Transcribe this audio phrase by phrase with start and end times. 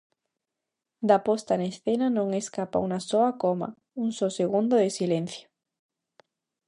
[1.09, 3.69] Da posta en escena non escapa unha soa coma,
[4.03, 5.47] un só segundo de silencio.